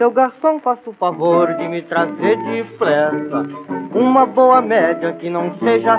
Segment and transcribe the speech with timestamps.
[0.00, 3.46] Seu garçom, faça o favor de me trazer depressa
[3.94, 5.94] uma boa média que não seja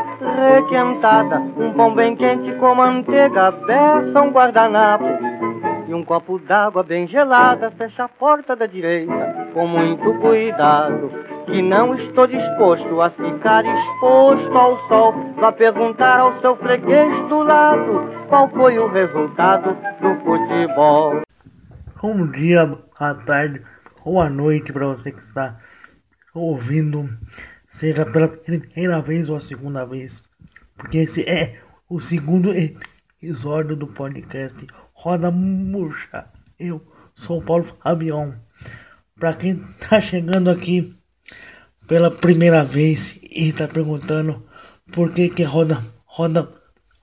[0.56, 5.06] requentada, um pão bem quente com manteiga, beça, um guardanapo
[5.88, 7.70] e um copo d'água bem gelada.
[7.78, 11.12] Fecha a porta da direita com muito cuidado,
[11.46, 15.14] que não estou disposto a ficar exposto ao sol.
[15.36, 21.22] Vá perguntar ao seu freguês do lado qual foi o resultado do futebol.
[22.02, 23.62] Bom dia, boa tarde
[24.06, 25.60] à noite para você que está
[26.34, 27.10] ouvindo,
[27.68, 30.24] seja pela primeira vez ou a segunda vez,
[30.76, 36.26] porque esse é o segundo episódio do podcast Roda Murcha.
[36.60, 36.82] Eu
[37.16, 38.36] sou Paulo Fabião.
[39.16, 39.58] Para quem
[39.90, 40.98] tá chegando aqui
[41.88, 44.48] pela primeira vez e está perguntando
[44.92, 46.52] por que que roda roda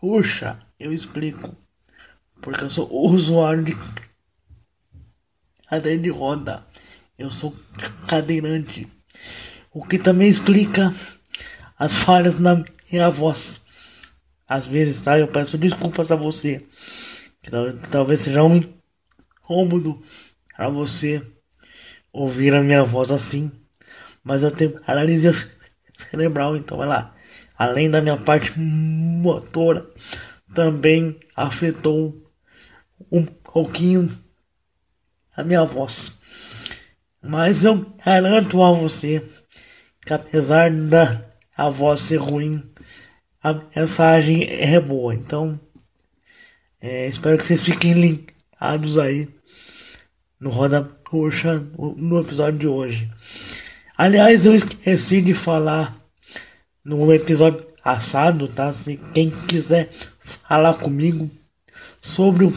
[0.03, 1.57] murcha, eu explico.
[2.41, 3.77] Porque eu sou usuário de
[5.69, 6.68] cadeira de roda.
[7.19, 7.53] Eu sou
[8.07, 8.87] cadeirante.
[9.73, 10.95] O que também explica
[11.77, 13.61] as falhas na minha voz.
[14.47, 15.19] Às vezes, tá?
[15.19, 16.65] Eu peço desculpas a você.
[17.43, 17.51] Que
[17.91, 20.01] talvez seja um incômodo
[20.57, 21.21] para você
[22.13, 23.51] ouvir a minha voz assim.
[24.23, 25.33] Mas eu tenho paralisia
[25.97, 27.17] cerebral, então vai lá.
[27.59, 29.91] Além da minha parte motora,
[30.55, 32.33] também afetou
[33.11, 34.09] um pouquinho
[35.37, 36.17] a minha voz.
[37.29, 39.23] Mas eu garanto a você
[40.01, 41.23] que apesar da
[41.55, 42.63] a voz ser ruim,
[43.43, 45.15] a mensagem é boa.
[45.15, 45.61] Então,
[46.81, 49.29] é, espero que vocês fiquem ligados aí
[50.41, 50.91] no Roda
[51.77, 53.13] no, no episódio de hoje.
[53.95, 55.95] Aliás, eu esqueci de falar
[56.83, 58.73] no episódio passado, tá?
[58.73, 61.31] Se quem quiser falar comigo
[62.01, 62.55] sobre o,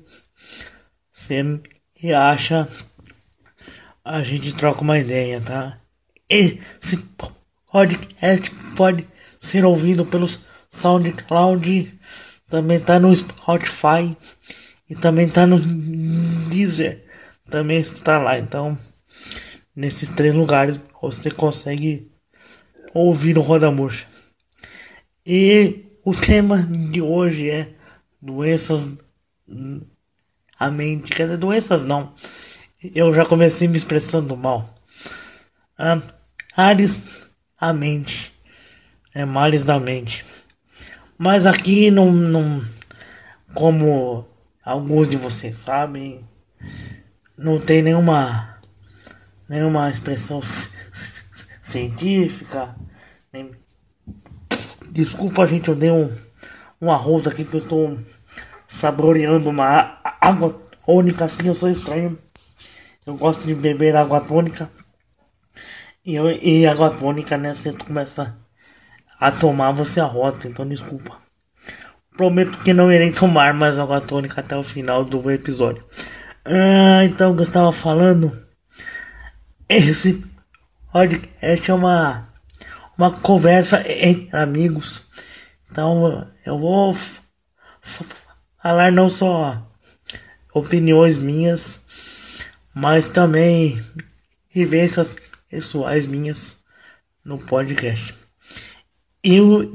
[1.12, 2.68] você me acha,
[4.04, 5.76] a gente troca uma ideia, tá?
[6.36, 6.96] Esse
[7.70, 9.06] podcast pode
[9.38, 11.94] ser ouvido pelos SoundCloud,
[12.50, 14.16] também tá no Spotify
[14.90, 15.60] e também tá no
[16.50, 17.04] Deezer,
[17.48, 18.36] também está lá.
[18.36, 18.76] Então,
[19.76, 22.10] nesses três lugares você consegue
[22.92, 24.08] ouvir o Roda Murcha.
[25.24, 27.72] E o tema de hoje é
[28.20, 28.90] doenças
[30.58, 32.12] a mente, quer dizer, doenças não.
[32.92, 34.68] Eu já comecei me expressando mal.
[35.78, 36.02] Ah,
[36.56, 36.96] Ares
[37.58, 38.32] a mente.
[39.12, 40.24] É males da mente.
[41.18, 42.62] Mas aqui não, não
[43.52, 44.26] como
[44.64, 46.24] alguns de vocês sabem,
[47.36, 48.58] não tem nenhuma
[49.48, 50.40] nenhuma expressão
[51.62, 52.74] científica.
[53.32, 53.50] Nem...
[54.90, 56.10] Desculpa, gente, eu dei um,
[56.80, 57.98] um arroz aqui que eu estou
[58.68, 62.18] saboreando uma água tônica assim, eu sou estranho.
[63.04, 64.70] Eu gosto de beber água tônica.
[66.04, 67.54] E, eu, e água tônica, né?
[67.54, 68.36] Você começa
[69.18, 71.16] a tomar, você arrota, então desculpa.
[72.14, 75.82] Prometo que não irei tomar mais água tônica até o final do episódio.
[76.44, 78.30] Ah, então que eu estava falando.
[79.66, 80.22] Esse
[80.92, 82.28] podcast é uma,
[82.98, 85.06] uma conversa entre amigos.
[85.70, 86.94] Então eu vou
[88.62, 89.60] falar não só
[90.52, 91.80] opiniões minhas,
[92.74, 93.82] mas também
[94.54, 95.08] vivências
[95.54, 96.56] pessoais minhas
[97.24, 98.12] no podcast.
[99.22, 99.72] E o,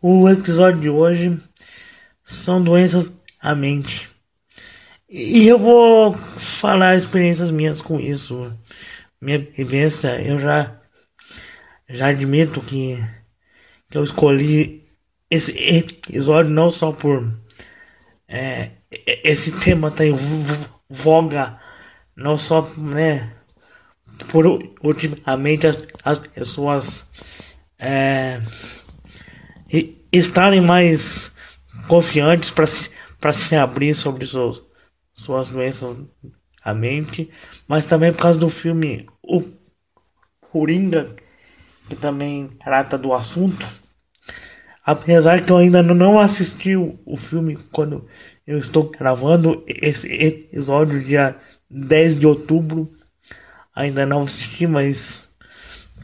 [0.00, 1.38] o episódio de hoje
[2.24, 4.08] são doenças à mente.
[5.06, 8.50] E eu vou falar experiências minhas com isso.
[9.20, 10.80] Minha vivência, eu já
[11.86, 12.96] já admito que,
[13.90, 14.86] que eu escolhi
[15.28, 17.30] esse episódio não só por
[18.26, 18.70] é,
[19.22, 20.14] esse tema tá em
[20.88, 21.58] voga,
[22.16, 23.32] não só né,
[24.24, 24.46] por
[24.82, 27.06] ultimamente as, as pessoas
[27.78, 28.40] é,
[30.12, 31.32] estarem mais
[31.88, 32.90] confiantes para se,
[33.32, 34.62] se abrir sobre seus,
[35.12, 35.98] suas doenças
[36.62, 37.30] à mente,
[37.66, 39.42] mas também por causa do filme O
[40.40, 41.14] Coringa,
[41.88, 43.66] que também trata do assunto.
[44.84, 48.06] Apesar que eu ainda não assisti o, o filme quando
[48.46, 51.36] eu estou gravando esse episódio dia
[51.68, 52.90] 10 de outubro,
[53.80, 55.22] ainda não assisti, mas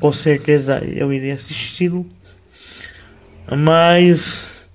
[0.01, 2.07] com certeza eu iria assisti-lo.
[3.57, 4.69] Mas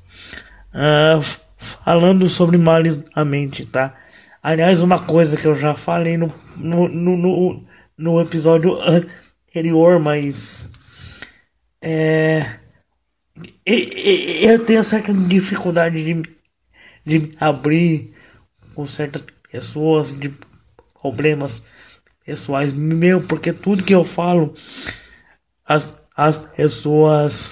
[0.74, 1.21] uh,
[1.57, 3.95] falando sobre males da mente, tá?
[4.42, 7.63] Aliás, uma coisa que eu já falei no, no, no, no,
[7.98, 10.68] no episódio anterior, mas
[11.81, 12.57] é,
[13.65, 16.24] eu tenho certa dificuldade de,
[17.06, 18.13] de abrir
[18.74, 20.31] com certas pessoas, de
[21.00, 21.62] problemas
[22.25, 24.53] pessoais meu, porque tudo que eu falo,
[25.65, 27.50] as, as pessoas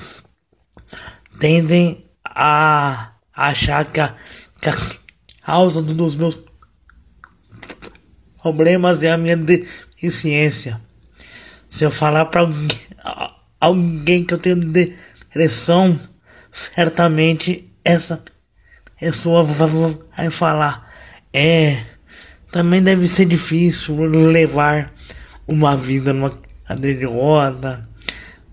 [1.39, 4.15] tendem a achar que a,
[4.61, 4.75] que a
[5.45, 6.37] causa dos meus
[8.41, 10.79] problemas é a minha deficiência.
[11.69, 12.47] Se eu falar para
[13.59, 15.99] alguém, que eu tenho depressão,
[16.51, 18.23] certamente essa
[18.99, 20.91] pessoa vai falar:
[21.33, 21.83] é,
[22.51, 24.93] também deve ser difícil levar
[25.47, 26.31] uma vida numa
[26.67, 27.81] cadeira de roda,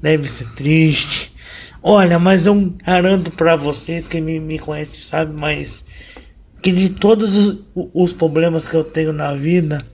[0.00, 1.32] deve ser triste.
[1.82, 5.84] Olha, mas eu garanto para vocês, quem me, me conhece sabe, mas
[6.60, 7.58] que de todos os,
[7.94, 9.84] os problemas que eu tenho na vida,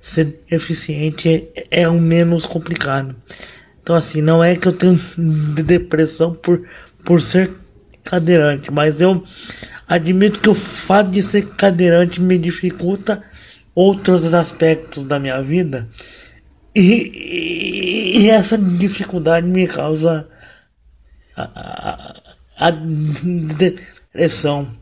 [0.00, 3.16] ser eficiente é, é o menos complicado.
[3.82, 4.98] Então assim, não é que eu tenho
[5.64, 6.62] depressão por,
[7.04, 7.50] por ser
[8.04, 9.24] cadeirante, mas eu
[9.88, 13.22] admito que o fato de ser cadeirante me dificulta
[13.74, 15.88] outros aspectos da minha vida
[16.74, 20.28] e, e, e essa dificuldade me causa
[21.36, 22.22] a,
[22.58, 24.74] a, a depressão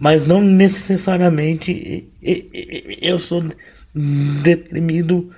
[0.00, 2.10] mas não necessariamente
[3.02, 3.44] eu sou
[4.42, 5.30] deprimido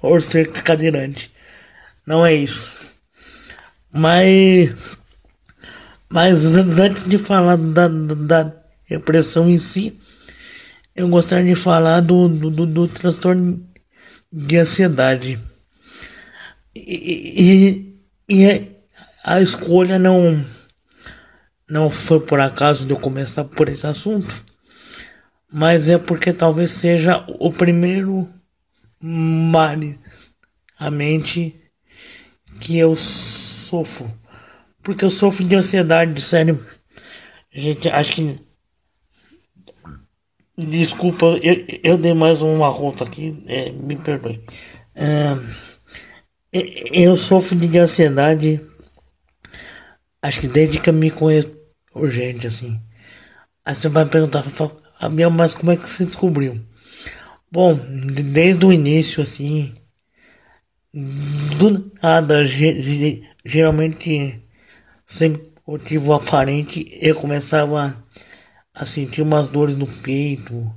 [0.00, 1.32] por ser cadeirante.
[2.06, 2.94] Não é isso.
[3.92, 4.96] Mas,
[6.16, 8.50] mas antes de falar da, da
[8.88, 10.00] depressão em si,
[10.94, 13.62] eu gostaria de falar do, do, do transtorno
[14.32, 15.38] de ansiedade.
[16.74, 17.98] E,
[18.30, 18.70] e, e
[19.22, 20.42] a escolha não
[21.68, 24.42] não foi por acaso de eu começar por esse assunto,
[25.52, 28.26] mas é porque talvez seja o primeiro
[28.98, 29.76] mal
[30.78, 31.60] a mente
[32.58, 34.10] que eu sofro.
[34.86, 36.64] Porque eu sofro de ansiedade, sério.
[37.50, 38.38] Gente, acho que.
[40.56, 44.44] Desculpa, eu, eu dei mais uma conta aqui, é, me perdoe.
[44.94, 45.36] É,
[46.92, 48.60] eu sofro de ansiedade.
[50.22, 51.52] Acho que desde que eu me conheço
[51.92, 52.80] urgente, assim.
[53.64, 54.44] Aí você vai perguntar,
[55.00, 56.64] Fabião, mas como é que você descobriu?
[57.50, 59.74] Bom, desde o início, assim,
[60.94, 62.44] do nada,
[63.44, 64.45] geralmente,
[65.06, 68.04] sem motivo aparente, eu começava
[68.74, 70.74] a sentir umas dores no peito,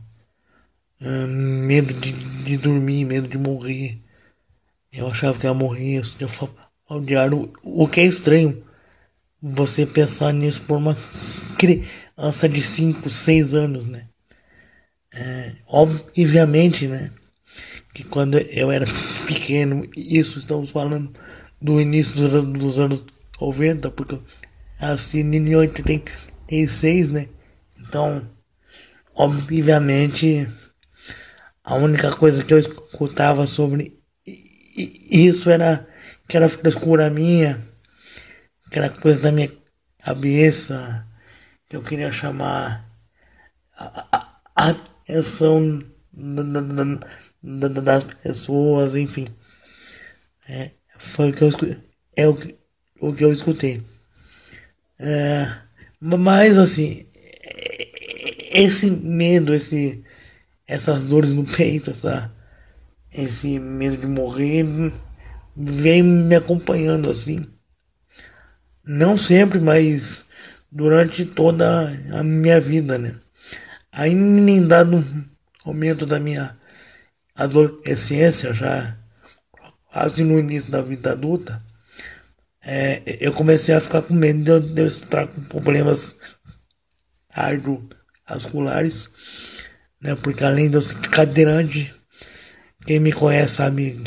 [1.27, 3.99] medo de, de dormir, medo de morrer.
[4.91, 6.55] Eu achava que ia morrer, eu sentia falta
[7.03, 8.63] de ar, o que é estranho,
[9.41, 10.97] você pensar nisso por uma
[11.57, 14.07] criança de 5, 6 anos, né?
[15.11, 17.11] É, obviamente, né?
[17.93, 18.85] Que quando eu era
[19.27, 21.11] pequeno, isso estamos falando
[21.61, 23.03] do início dos anos
[23.39, 24.19] 90, porque
[24.79, 27.29] nasci em 86, né?
[27.79, 28.29] Então,
[29.15, 30.47] obviamente,
[31.63, 33.99] a única coisa que eu escutava sobre
[34.75, 35.87] isso era
[36.27, 37.59] que era frescura minha
[38.69, 39.51] aquela coisa da minha
[39.97, 41.05] cabeça
[41.67, 42.87] que eu queria chamar
[43.75, 45.83] a, a atenção
[47.83, 49.27] das pessoas, enfim.
[50.47, 51.49] É, foi o que eu,
[52.15, 52.37] é o,
[52.99, 53.81] o que eu escutei.
[54.99, 55.51] É,
[55.99, 57.05] mas assim,
[58.51, 60.03] esse medo, esse,
[60.67, 62.31] essas dores no peito, essa,
[63.11, 64.65] esse medo de morrer,
[65.55, 67.45] vem me acompanhando assim
[68.91, 70.25] não sempre, mas
[70.71, 73.15] durante toda a minha vida, né?
[73.91, 75.05] Aí em dado
[75.63, 76.57] momento da minha
[77.35, 78.97] adolescência, já
[79.91, 81.59] quase no início da vida adulta,
[82.71, 86.15] é, eu comecei a ficar com medo de eu, de eu estar com problemas
[87.33, 89.09] cardiovasculares,
[89.99, 90.13] né?
[90.13, 91.91] Porque além de eu ser cadeirante,
[92.85, 94.03] quem me conhece sabe,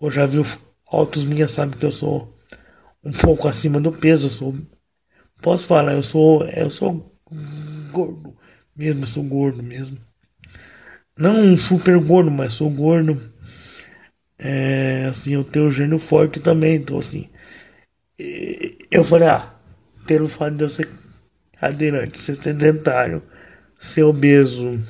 [0.00, 0.46] ou já viu
[0.90, 2.34] fotos minhas sabe que eu sou
[3.04, 4.28] um pouco acima do peso.
[4.28, 4.56] Eu sou,
[5.42, 7.20] posso falar, eu sou, eu sou
[7.92, 8.34] gordo
[8.74, 9.98] mesmo, eu sou gordo mesmo.
[11.18, 13.20] Não um super gordo, mas sou gordo.
[14.38, 17.28] É, assim, eu tenho gênio forte também, então assim.
[18.90, 19.54] Eu falei, ah,
[20.06, 20.88] pelo fato de eu ser
[21.60, 23.22] cadeirante, ser sedentário,
[23.78, 24.80] ser obeso,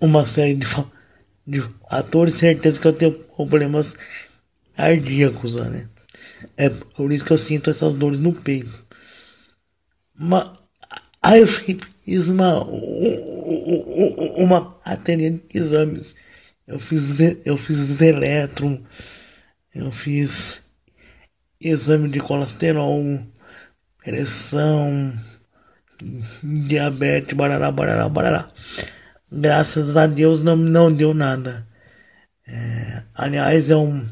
[0.00, 0.66] uma série de,
[1.46, 3.96] de atores, certeza que eu tenho problemas
[4.76, 5.88] cardíacos, né?
[6.56, 8.84] É por isso que eu sinto essas dores no peito.
[10.14, 10.50] Mas
[11.22, 12.64] aí eu fiz uma,
[14.36, 16.14] uma bateria de exames.
[16.66, 18.82] Eu fiz, eu fiz eletro,
[19.74, 20.63] eu fiz
[21.64, 23.20] exame de colesterol,
[24.02, 25.12] pressão,
[26.42, 28.46] diabetes, barará, barará, barará.
[29.30, 31.66] Graças a Deus não, não deu nada.
[32.46, 34.06] É, aliás, é um,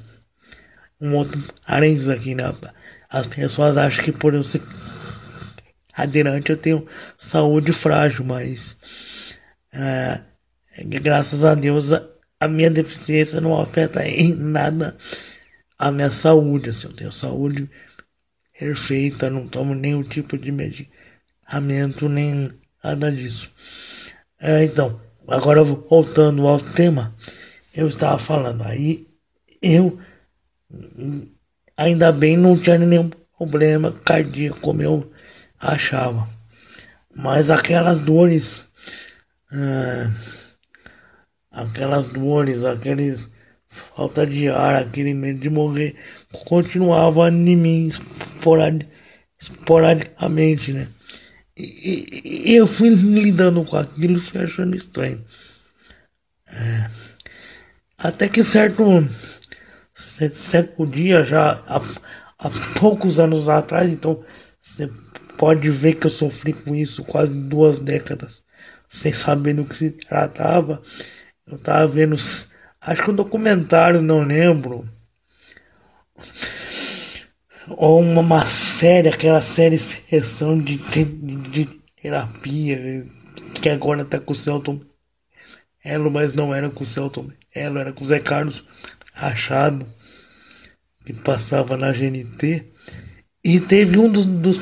[1.01, 2.45] um outro parênteses aqui, né?
[3.09, 4.63] As pessoas acham que por eu ser
[5.93, 6.87] cadeirante eu tenho
[7.19, 8.77] saúde frágil, mas
[9.73, 10.21] é,
[11.01, 12.03] graças a Deus a,
[12.41, 14.97] a, minha deficiência não afeta em nada
[15.83, 16.71] a minha saúde.
[16.71, 17.69] Assim, eu tenho saúde
[18.59, 23.51] perfeita, não tomo nenhum tipo de medicamento, nem nada disso.
[24.41, 27.13] É, então, agora voltando ao tema,
[27.75, 29.07] eu estava falando aí,
[29.61, 29.99] eu
[31.77, 35.13] ainda bem não tinha nenhum problema cardíaco como eu
[35.59, 36.29] achava.
[37.15, 38.65] Mas aquelas dores,
[39.53, 40.09] é,
[41.51, 43.32] aquelas dores, aqueles
[43.73, 45.97] falta de ar, aquele medo de morrer,
[46.47, 48.87] continuava em mim esporad,
[49.41, 50.89] esporadicamente, né?
[51.57, 55.25] E, e, eu fui lidando com aquilo, fui achando estranho.
[56.47, 56.91] É,
[57.99, 58.85] até que certo,
[59.95, 61.81] certo dia, já há,
[62.39, 64.23] há poucos anos atrás, então
[64.61, 64.91] você
[65.39, 68.43] pode ver que eu sofri com isso quase duas décadas,
[68.89, 70.83] sem saber do que se tratava.
[71.47, 72.17] Eu tava vendo,
[72.83, 74.89] acho que um documentário, não lembro.
[77.69, 81.65] Ou uma, uma série, aquela série sessão de, de, de
[82.01, 83.07] terapia,
[83.61, 84.81] que agora tá com o Celton
[85.85, 88.65] Elo, mas não era com o Celton Elo, era com o Zé Carlos
[89.15, 89.87] Achado,
[91.05, 92.67] que passava na GNT.
[93.45, 94.59] E teve um dos, dos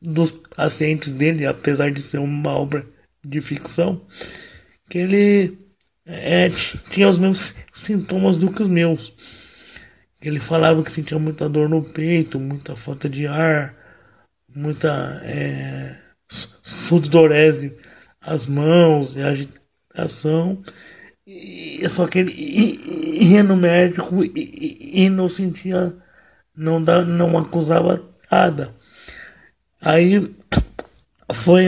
[0.00, 2.86] dos pacientes dele, apesar de ser uma obra
[3.24, 4.06] de ficção,
[4.88, 5.58] que ele
[6.08, 6.48] é,
[6.90, 9.12] tinha os mesmos sintomas do que os meus.
[10.22, 13.74] Ele falava que sentia muita dor no peito, muita falta de ar,
[14.48, 15.96] muita é,
[16.62, 17.76] sudorese
[18.20, 20.62] as mãos e agitação.
[21.26, 25.94] E, só que ele ia no médico e, e não sentia,
[26.56, 28.74] não, dá, não acusava nada.
[29.80, 30.34] Aí
[31.32, 31.66] foi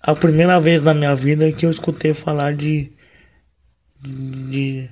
[0.00, 2.95] a primeira vez na minha vida que eu escutei falar de
[4.06, 4.90] de,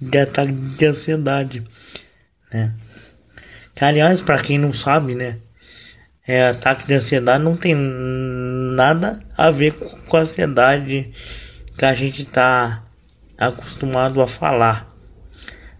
[0.00, 1.64] de ataque de ansiedade,
[2.52, 2.72] né?
[3.74, 5.38] Que, aliás, para quem não sabe, né?
[6.26, 11.12] É, ataque de ansiedade não tem nada a ver com a ansiedade
[11.76, 12.82] que a gente tá
[13.36, 14.88] acostumado a falar,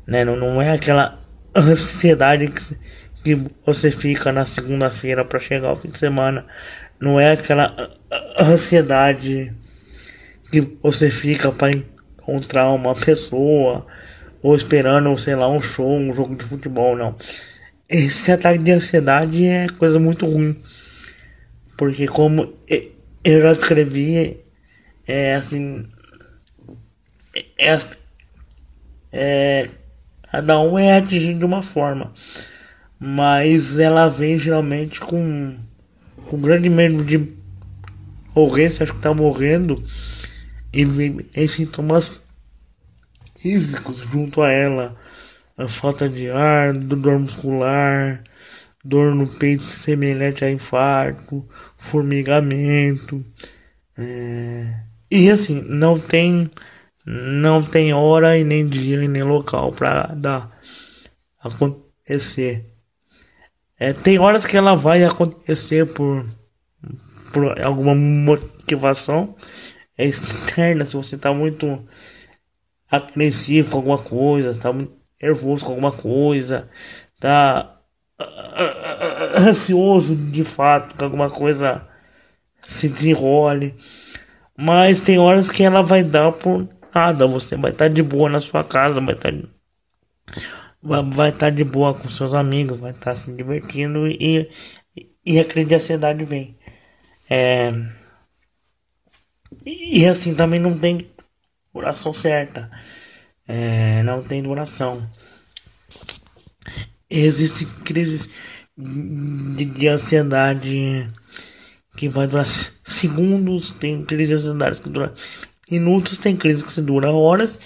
[0.06, 0.24] né?
[0.24, 1.18] Não, não é aquela
[1.56, 2.76] ansiedade que
[3.24, 6.44] que você fica na segunda-feira para chegar ao fim de semana.
[7.00, 7.74] Não é aquela
[8.38, 9.52] ansiedade
[10.60, 13.86] que você fica para encontrar uma pessoa
[14.42, 17.16] ou esperando, sei lá, um show, um jogo de futebol, não.
[17.88, 20.56] Esse ataque de ansiedade é coisa muito ruim.
[21.76, 22.54] Porque como
[23.24, 24.40] eu já escrevi,
[25.06, 25.86] é assim.
[27.58, 27.76] É,
[29.12, 29.68] é,
[30.30, 32.12] cada um é atingido de uma forma
[33.06, 35.56] mas ela vem geralmente com,
[36.26, 37.34] com grande medo de
[38.34, 39.82] morrer, você acha que tá morrendo,
[40.74, 42.20] e vem em sintomas
[43.36, 44.96] físicos junto a ela.
[45.56, 48.24] A falta de ar, dor muscular,
[48.84, 53.24] dor no peito semelhante a infarto, formigamento.
[53.96, 54.80] É...
[55.10, 56.50] E assim, não tem
[57.06, 60.58] não tem hora e nem dia e nem local para dar
[61.38, 62.64] acontecer.
[63.78, 66.24] É, tem horas que ela vai acontecer por,
[67.32, 69.36] por alguma motivação
[69.98, 70.84] externa.
[70.86, 71.82] Se você está muito
[72.90, 76.68] agressivo com alguma coisa, está muito nervoso com alguma coisa,
[77.14, 77.80] está
[79.48, 81.86] ansioso de fato que alguma coisa
[82.60, 83.74] se desenrole.
[84.56, 87.26] Mas tem horas que ela vai dar por nada.
[87.26, 89.32] Você vai estar tá de boa na sua casa, vai estar.
[89.32, 89.38] Tá
[90.82, 94.48] vai estar tá de boa com seus amigos, vai estar tá se divertindo e,
[95.24, 96.56] e a crise de ansiedade vem.
[97.28, 97.72] É,
[99.64, 101.08] e assim também não tem
[101.72, 102.70] duração certa.
[103.46, 105.08] É, não tem duração.
[107.10, 108.28] Existem crises
[108.76, 111.08] de, de, ansiedade
[111.96, 115.12] que vai durar segundos, tem crises de ansiedade que duram
[115.70, 117.60] minutos, tem crises que se duram horas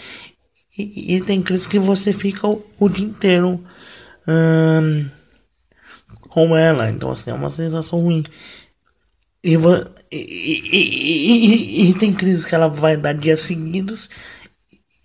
[0.78, 3.62] e, e tem crise que você fica o, o dia inteiro
[4.26, 5.08] hum,
[6.28, 6.90] com ela.
[6.90, 8.22] Então, assim, é uma sensação ruim.
[9.48, 9.56] E,
[10.12, 14.10] e, e, tem crise que ela vai dar dias seguidos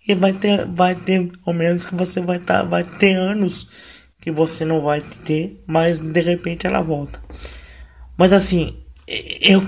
[0.06, 3.66] e vai ter, vai ter momentos que você vai estar, tá, vai ter anos
[4.20, 7.20] que você não vai ter, mas de repente ela volta.
[8.16, 8.76] Mas assim,
[9.40, 9.62] eu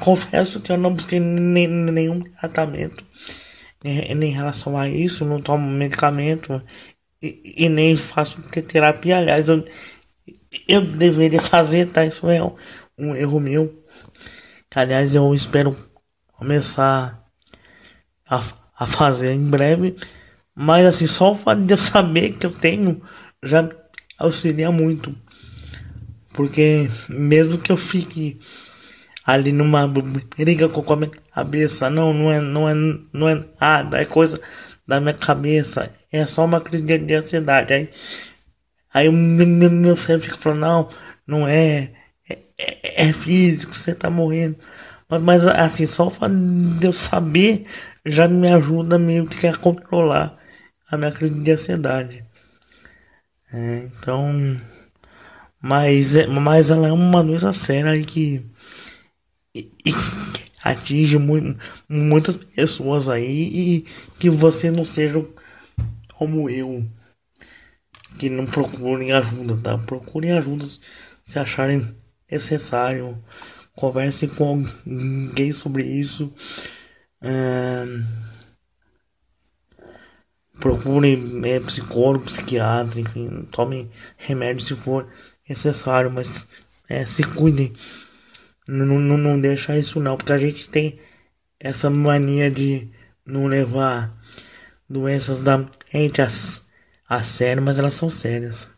[0.00, 3.04] confesso que eu não busquei nenhum tratamento
[3.84, 6.62] em relação a isso, não tomo medicamento
[7.22, 9.18] e, e nem faço terapia.
[9.18, 9.64] Aliás, eu,
[10.68, 12.04] eu deveria fazer, tá?
[12.04, 12.54] Isso é um,
[12.98, 13.82] um erro meu.
[14.70, 15.76] Que, aliás, eu espero
[16.32, 17.26] começar
[18.28, 18.40] a,
[18.78, 19.96] a fazer em breve.
[20.54, 23.02] Mas assim, só o fato de eu saber que eu tenho
[23.42, 23.68] já
[24.18, 25.14] auxilia muito.
[26.32, 28.38] Porque mesmo que eu fique
[29.24, 31.90] ali numa briga com a minha cabeça.
[31.90, 32.74] Não, não é, não é,
[33.12, 34.40] não é nada, é coisa
[34.86, 35.90] da minha cabeça.
[36.12, 37.72] É só uma crise de ansiedade.
[37.72, 37.88] Aí,
[38.92, 40.88] aí o meu, meu cérebro fica falando, não,
[41.26, 41.92] não é,
[42.30, 44.56] é, é, é físico, você tá morrendo.
[45.08, 46.28] Mas, mas assim, só o
[46.78, 47.66] de eu saber
[48.04, 50.36] já me ajuda meio que a controlar
[50.90, 52.24] a minha crise de ansiedade.
[53.52, 54.60] É, então,
[55.60, 58.46] mas, é, mas ela é uma doença séria e que
[59.54, 59.70] e,
[60.62, 61.58] atinge muito,
[61.88, 63.86] muitas pessoas aí e
[64.18, 65.24] que você não seja
[66.14, 66.86] como eu
[68.18, 69.78] que não procurem ajuda, tá?
[69.78, 70.66] Procurem ajuda
[71.24, 71.94] se acharem
[72.30, 73.22] necessário.
[73.74, 76.32] Conversem com alguém sobre isso.
[80.60, 85.08] Procurem é, psicólogo, psiquiatra, enfim, tomem remédio se for
[85.48, 86.46] necessário, mas
[86.88, 87.72] é, se cuidem
[88.70, 91.00] não deixar isso não, porque a gente tem
[91.58, 92.88] essa mania de
[93.26, 94.16] não levar
[94.88, 96.28] doenças da gente a,
[97.08, 98.68] a sério, mas elas são sérias.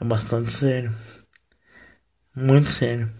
[0.00, 0.94] É bastante sério.
[2.34, 3.10] Muito sério.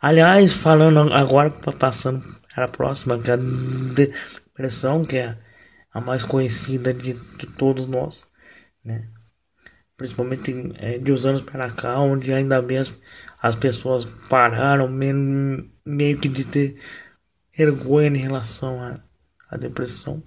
[0.00, 3.38] Aliás, falando agora, passando para a próxima, que é a
[3.94, 5.38] depressão, que é
[5.92, 8.26] a mais conhecida de, de todos nós,
[8.84, 9.08] né?
[9.96, 12.98] Principalmente é, de uns anos para cá, onde ainda bem as,
[13.40, 16.80] as pessoas pararam meio, meio que de ter
[17.54, 19.00] vergonha em relação à,
[19.50, 20.22] à depressão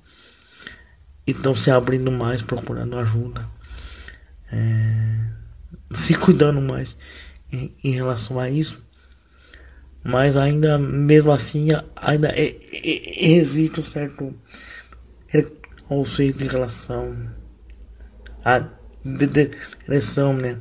[1.28, 3.50] e estão se abrindo mais, procurando ajuda,
[4.52, 5.32] é,
[5.94, 6.98] se cuidando mais
[7.52, 8.84] em, relação a isso.
[10.04, 14.34] Mas ainda, mesmo assim, ainda é, é, existe um certo
[15.88, 17.16] conceito em relação
[18.44, 18.64] à
[19.04, 20.58] depressão, né?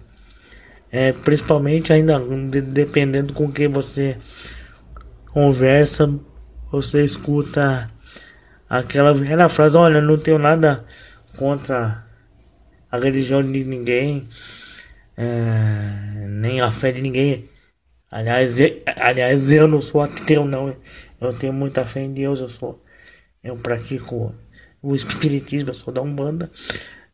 [0.91, 2.21] É, principalmente ainda
[2.51, 4.17] de, dependendo com quem você
[5.27, 6.09] conversa,
[6.71, 7.91] você escuta
[8.69, 10.85] aquela velha frase, olha, não tenho nada
[11.37, 12.05] contra
[12.91, 14.29] a religião de ninguém,
[15.17, 17.49] é, nem a fé de ninguém.
[18.11, 20.77] Aliás, eu, aliás, eu não sou ateu não.
[21.21, 22.83] Eu tenho muita fé em Deus, eu sou.
[23.43, 24.35] Eu pratico
[24.83, 26.51] o espiritismo, eu sou da Umbanda.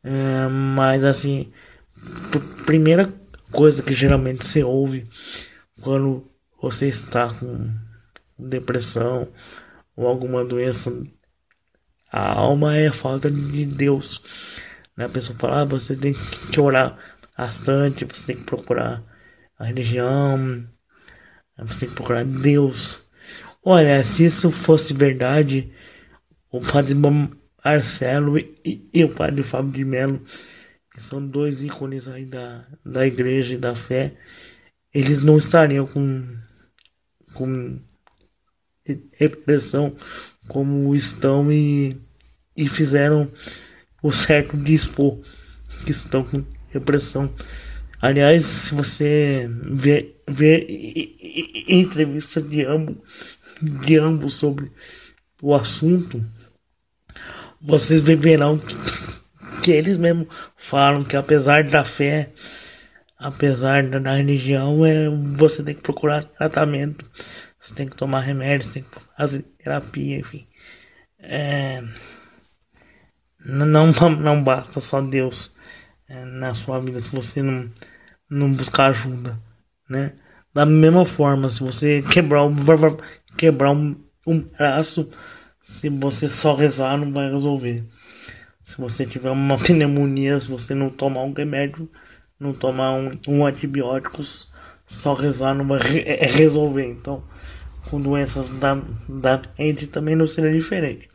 [0.02, 1.52] É, mas assim,
[2.66, 3.12] primeira
[3.50, 5.04] coisa que geralmente se ouve
[5.80, 6.26] quando
[6.60, 7.70] você está com
[8.38, 9.28] depressão
[9.96, 10.92] ou alguma doença.
[12.12, 14.22] A alma é a falta de Deus.
[14.96, 15.04] Né?
[15.04, 16.14] A pessoa fala, ah, você tem
[16.50, 16.98] que orar
[17.40, 19.03] bastante, você tem que procurar
[19.59, 20.62] a religião,
[21.59, 23.00] você tem que procurar Deus.
[23.64, 25.72] Olha, se isso fosse verdade,
[26.50, 26.94] o padre
[27.64, 30.22] Marcelo e, e o padre Fábio de Mello
[30.92, 34.12] que são dois ícones aí da, da igreja e da fé,
[34.92, 36.26] eles não estariam com,
[37.33, 37.79] com
[39.16, 39.96] repressão
[40.48, 41.96] como estão e,
[42.57, 43.31] e fizeram
[44.03, 45.16] o certo de expor
[45.87, 47.33] que estão com repressão.
[48.00, 50.66] Aliás, se você ver, ver
[51.68, 52.96] entrevista de ambos,
[53.61, 54.72] de ambos sobre
[55.42, 56.24] o assunto,
[57.61, 58.59] vocês verão
[59.62, 62.30] que eles mesmos falam que apesar da fé,
[63.18, 67.04] apesar da religião, é, você tem que procurar tratamento,
[67.61, 70.46] você tem que tomar remédios, tem que fazer terapia, enfim.
[71.18, 71.85] É,
[73.44, 75.52] não, não basta só Deus
[76.10, 77.68] é, na sua vida se você não,
[78.28, 79.40] não buscar ajuda,
[79.88, 80.14] né?
[80.52, 82.56] Da mesma forma, se você quebrar um,
[83.36, 83.96] quebrar um,
[84.26, 85.08] um braço,
[85.60, 87.84] se você só rezar, não vai resolver.
[88.64, 91.88] Se você tiver uma pneumonia, se você não tomar um remédio,
[92.38, 94.20] não tomar um, um antibiótico,
[94.84, 96.86] só rezar não vai re é resolver.
[96.86, 97.22] Então,
[97.88, 98.74] com doenças da,
[99.08, 101.08] da mente também não seria diferente.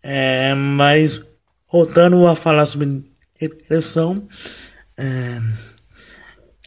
[0.00, 1.20] É, mas
[1.68, 3.12] voltando a falar sobre
[3.48, 4.26] depressão,
[4.96, 5.40] é,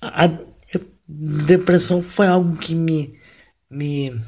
[0.01, 0.29] a
[1.07, 3.17] depressão foi algo que me,
[3.69, 4.19] me,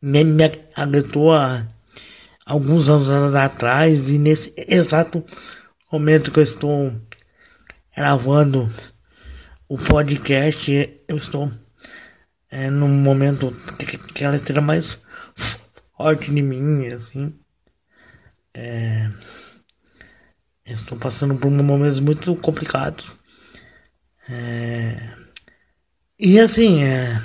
[0.00, 1.66] me, me aguentou há
[2.44, 5.24] alguns anos atrás e nesse exato
[5.90, 6.92] momento que eu estou
[7.96, 8.70] gravando
[9.68, 10.70] o podcast,
[11.08, 11.50] eu estou
[12.50, 14.98] é, num momento que, que ela esteja mais
[15.96, 17.34] forte em mim, assim.
[18.54, 19.10] É,
[20.74, 23.16] estou passando por momentos muito complicados.
[24.28, 25.16] É,
[26.18, 27.22] e assim, é,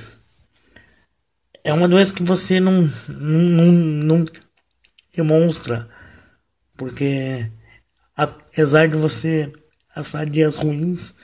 [1.63, 4.25] é uma doença que você não, não, não
[5.15, 5.89] demonstra.
[6.75, 7.51] Porque
[8.15, 9.51] apesar de você
[9.93, 11.15] passar dias ruins,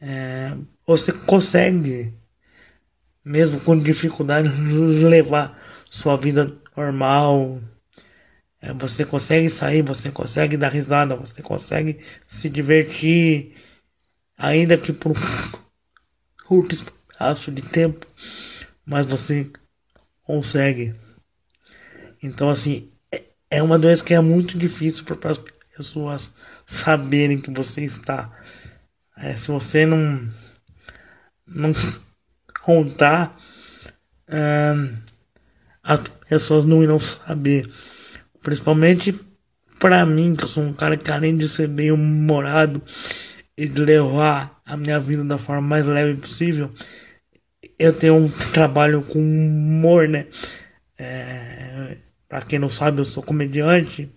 [0.00, 2.14] é, você consegue,
[3.24, 4.48] mesmo com dificuldade,
[5.08, 5.58] levar
[5.90, 7.60] sua vida normal.
[8.60, 13.54] É, você consegue sair, você consegue dar risada, você consegue se divertir,
[14.36, 15.56] ainda que por um
[16.46, 18.06] curto espaço de tempo,
[18.84, 19.50] mas você
[20.22, 20.94] consegue.
[22.22, 25.40] Então, assim, é, é uma doença que é muito difícil para as
[25.76, 26.32] pessoas
[26.64, 28.30] saberem que você está.
[29.16, 30.28] É, se você não,
[31.46, 31.72] não
[32.62, 33.36] contar,
[34.28, 34.72] é,
[35.82, 37.70] as pessoas não irão saber.
[38.46, 39.12] Principalmente
[39.80, 42.80] para mim, que eu sou um cara além de ser bem humorado
[43.58, 46.70] e de levar a minha vida da forma mais leve possível,
[47.76, 50.26] eu tenho um trabalho com humor, né?
[50.96, 51.96] É,
[52.28, 54.08] para quem não sabe, eu sou comediante.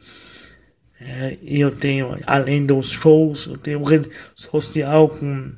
[1.02, 5.52] É, e eu tenho, além dos shows, eu tenho rede social com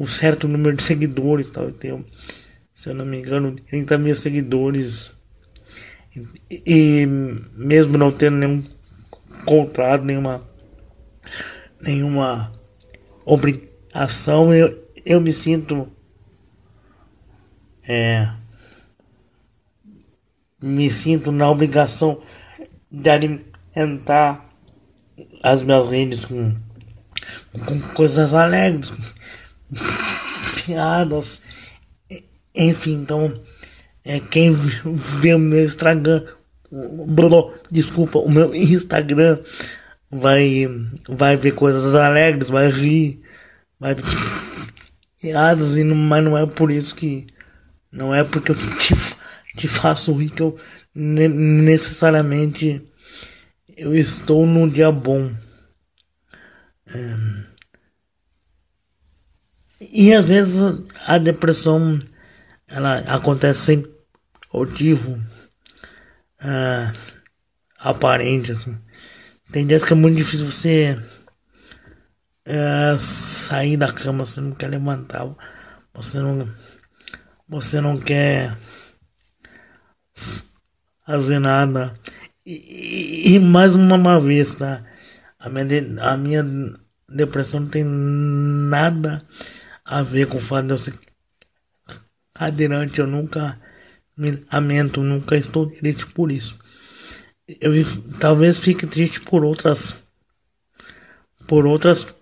[0.00, 1.48] um certo número de seguidores.
[1.48, 1.66] Tal.
[1.66, 2.04] Eu tenho,
[2.74, 5.16] se eu não me engano, 30 mil seguidores
[6.50, 7.06] e
[7.54, 8.64] mesmo não tendo nenhum
[9.44, 10.40] contrato, nenhuma,
[11.80, 12.52] nenhuma
[13.24, 15.90] obrigação, eu, eu me sinto
[17.82, 18.30] é,
[20.60, 22.20] me sinto na obrigação
[22.90, 24.46] de alimentar
[25.42, 26.54] as minhas redes com,
[27.66, 28.90] com coisas alegres,
[29.70, 31.42] com piadas,
[32.54, 33.40] enfim, então
[34.08, 36.24] é, quem vê o meu Instagram,
[37.70, 39.38] desculpa, o meu Instagram
[40.10, 40.66] vai,
[41.06, 43.20] vai ver coisas alegres, vai rir,
[43.78, 43.94] vai
[45.20, 47.26] piadas, mas não é por isso que.
[47.92, 48.94] Não é porque eu te,
[49.58, 50.58] te faço rir que eu
[50.94, 52.82] necessariamente
[53.76, 55.30] eu estou num dia bom.
[56.86, 57.16] É,
[59.80, 60.60] e às vezes
[61.06, 61.98] a depressão
[62.66, 63.97] ela acontece sem
[64.52, 65.12] motivo
[66.42, 67.18] uh,
[67.78, 68.78] aparente, assim.
[69.50, 70.98] Tem dias que é muito difícil você
[72.46, 75.26] uh, sair da cama, você não quer levantar,
[75.94, 76.48] você não,
[77.48, 78.56] você não quer
[81.06, 81.94] fazer nada.
[82.44, 84.84] E, e mais uma vez, tá?
[85.38, 86.44] A minha, a minha
[87.08, 89.22] depressão não tem nada
[89.84, 90.94] a ver com o fato de eu ser
[92.34, 93.58] cadeirante, eu nunca
[94.18, 96.58] me lamento, nunca estou triste por isso.
[97.60, 97.72] Eu
[98.18, 99.94] talvez fique triste por outras
[101.46, 102.14] por outras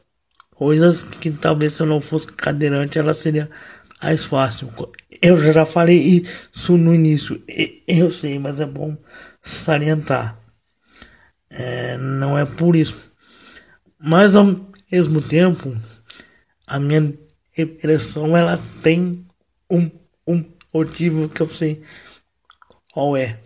[0.55, 3.51] coisas que talvez se eu não fosse cadeirante ela seria
[4.01, 4.71] mais fácil.
[5.21, 7.43] Eu já falei isso no início,
[7.89, 8.97] eu sei, mas é bom
[9.43, 10.39] salientar.
[11.49, 13.13] É, não é por isso.
[13.99, 15.75] Mas ao mesmo tempo,
[16.67, 17.15] a minha
[17.57, 19.25] depressão ela tem
[19.71, 19.91] um,
[20.27, 20.45] um
[20.77, 21.83] motivo que eu sei
[22.93, 23.39] qual é.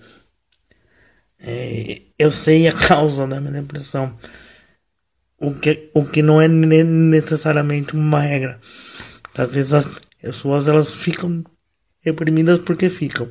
[1.40, 2.02] é.
[2.18, 4.16] eu sei a causa da minha depressão.
[5.38, 8.60] O que, o que não é necessariamente uma regra.
[9.34, 9.88] Às vezes as
[10.20, 11.42] pessoas elas ficam
[12.04, 13.28] reprimidas porque ficam.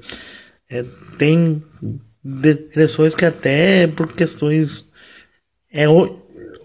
[0.70, 0.84] É,
[1.18, 1.64] tem
[2.24, 4.92] depressões que até por questões
[5.72, 5.86] é,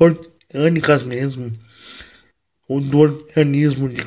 [0.00, 1.52] orgânicas mesmo.
[2.68, 4.02] Ou do organismo de,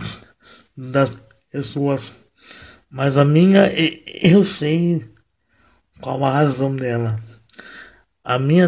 [0.76, 1.12] das
[1.52, 2.27] pessoas
[2.98, 3.70] mas a minha,
[4.24, 5.08] eu sei
[6.02, 7.20] qual a razão dela.
[8.24, 8.68] A minha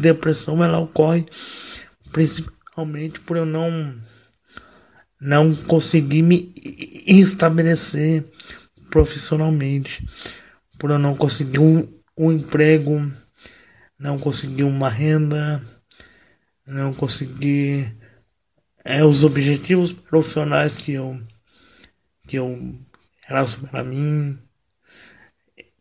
[0.00, 1.26] depressão ela ocorre
[2.12, 3.96] principalmente por eu não
[5.20, 6.54] não conseguir me
[7.04, 8.24] estabelecer
[8.90, 10.06] profissionalmente,
[10.78, 11.84] por eu não conseguir um,
[12.16, 13.10] um emprego,
[13.98, 15.60] não conseguir uma renda,
[16.64, 17.92] não conseguir
[18.84, 21.20] é, os objetivos profissionais que eu
[22.24, 22.78] que eu
[23.28, 24.38] era para mim.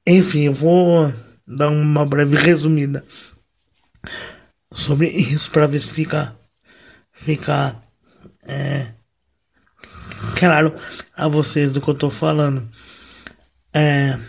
[0.05, 1.13] Enfim, eu vou
[1.47, 3.05] dar uma breve resumida
[4.73, 6.37] sobre isso para ver se fica,
[7.11, 7.79] fica
[8.45, 8.91] é,
[10.37, 10.75] claro
[11.15, 12.69] a vocês do que eu tô falando.
[13.73, 14.19] É,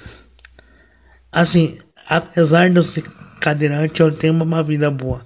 [1.32, 1.76] assim,
[2.06, 3.02] apesar de eu ser
[3.40, 5.24] cadeirante, eu tenho uma vida boa.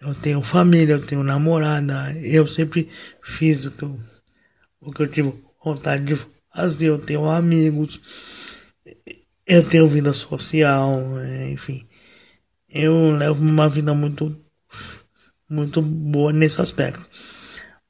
[0.00, 2.88] Eu tenho família, eu tenho namorada, eu sempre
[3.22, 4.00] fiz o que eu,
[4.80, 8.00] o que eu tive vontade de fazer, eu tenho amigos,
[9.46, 11.86] eu tenho vida social, é, enfim.
[12.68, 14.34] Eu levo uma vida muito,
[15.48, 17.04] muito boa nesse aspecto.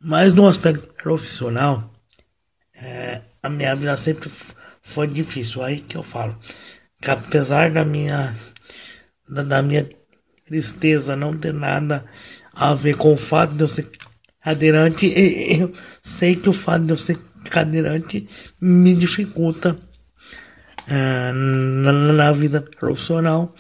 [0.01, 1.93] Mas no aspecto profissional,
[2.75, 4.31] é, a minha vida sempre
[4.83, 5.63] foi difícil.
[5.63, 6.39] Aí que eu falo.
[7.01, 8.35] Que apesar da minha,
[9.29, 9.89] da, da minha
[10.45, 12.05] tristeza não ter nada
[12.53, 13.91] a ver com o fato de eu ser
[14.41, 15.07] cadeirante,
[15.59, 18.29] eu sei que o fato de eu ser cadeirante
[18.61, 19.79] me dificulta
[20.89, 23.55] é, na, na, vida profissional,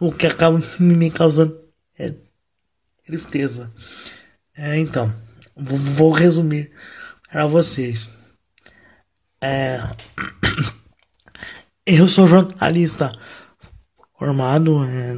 [0.00, 1.58] o que acaba me causando
[1.98, 2.14] é
[3.04, 3.70] tristeza.
[4.56, 5.12] É, então,
[5.56, 6.70] vou, vou resumir
[7.30, 8.08] para vocês.
[9.40, 9.78] É,
[11.86, 13.12] eu sou jornalista
[14.16, 15.14] formado, é,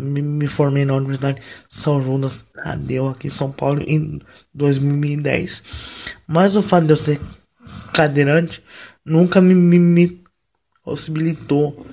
[0.00, 2.20] me, me, formei na Universidade São João
[2.52, 4.20] Tadeu aqui em São Paulo em
[4.54, 5.62] 2010.
[6.26, 7.20] Mas o fato de eu ser
[7.92, 8.62] cadeirante
[9.04, 10.22] nunca me, me, me
[10.84, 11.86] possibilitou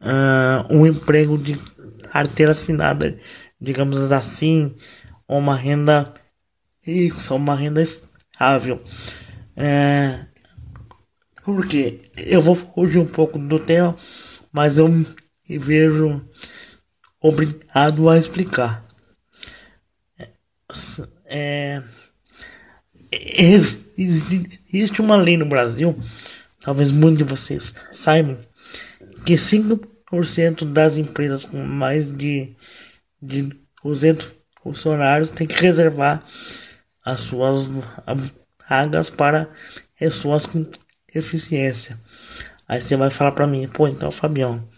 [0.00, 1.58] uh, um emprego de
[2.12, 3.18] carteira assinada,
[3.60, 4.74] digamos assim,
[5.26, 6.12] ou uma renda
[6.82, 8.82] fixa, uma renda estável.
[9.56, 10.26] É,
[11.44, 13.94] porque eu vou fugir um pouco do tema,
[14.52, 15.06] mas eu me
[15.48, 16.22] vejo
[17.24, 18.84] obrigado a explicar.
[21.24, 21.82] É,
[23.96, 25.98] existe uma lei no Brasil,
[26.60, 28.38] talvez muitos de vocês saibam,
[29.24, 32.54] que 5% das empresas com mais de,
[33.22, 33.48] de
[33.82, 34.32] 200
[34.62, 36.22] funcionários têm que reservar
[37.02, 37.70] as suas
[38.68, 39.48] vagas para
[39.98, 40.66] pessoas com
[41.14, 41.98] eficiência.
[42.68, 44.68] Aí você vai falar para mim, pô, então Fabião,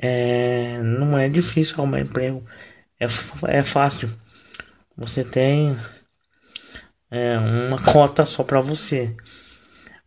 [0.00, 2.44] é, não é difícil arrumar emprego,
[2.98, 3.06] é,
[3.48, 4.10] é fácil.
[4.96, 5.76] Você tem
[7.10, 9.14] é, uma cota só para você.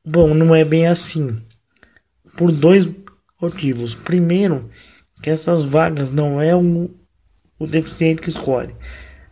[0.04, 1.42] Bom, não é bem assim.
[2.36, 2.88] Por dois
[3.42, 3.94] motivos.
[3.96, 4.70] Primeiro,
[5.22, 6.90] que essas vagas não é o,
[7.60, 8.76] o deficiente que escolhe.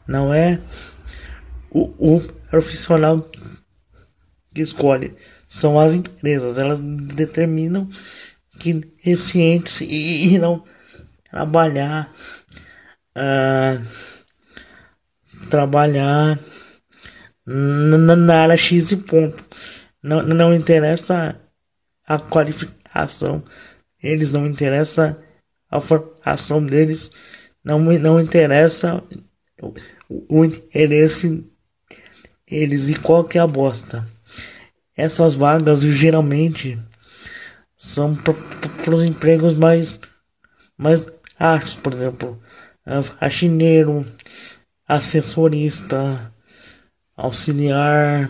[0.08, 0.60] Não é
[1.70, 3.28] o, o profissional
[4.54, 5.16] que escolhe
[5.48, 6.58] são as empresas.
[6.58, 7.90] Elas determinam
[8.60, 10.64] que deficientes irão
[11.30, 12.12] trabalhar,
[13.18, 13.82] uh,
[15.50, 16.40] trabalhar
[17.46, 19.44] na, área X e ponto.
[20.04, 21.40] Não, não interessa
[22.08, 23.44] a qualificação,
[24.02, 25.22] eles não interessa
[25.70, 27.10] a formação deles,
[27.64, 29.04] não, não interessa
[29.62, 29.74] o,
[30.28, 31.46] o interesse
[32.48, 34.06] eles e qual que é a bosta.
[34.96, 36.78] Essas vagas geralmente
[37.82, 40.00] são para os empregos mais,
[40.78, 41.04] mais
[41.40, 42.40] baixos, por exemplo,
[43.02, 44.06] faxineiro,
[44.88, 46.32] assessorista,
[47.18, 48.30] auxiliar,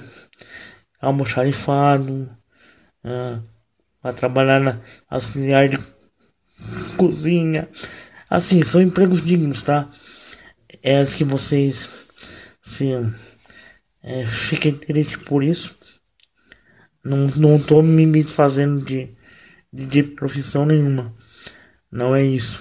[1.01, 2.29] almoxarifado,
[4.01, 5.77] para trabalhar na auxiliar de
[6.95, 7.67] cozinha.
[8.29, 9.89] Assim, são empregos dignos, tá?
[10.81, 11.89] É que vocês
[12.61, 12.93] se
[14.01, 15.77] é, fiquem tristes por isso.
[17.03, 19.13] Não, não tô me fazendo de,
[19.71, 21.13] de, profissão nenhuma.
[21.91, 22.59] Não é isso.